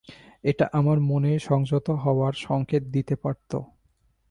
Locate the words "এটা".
0.43-0.65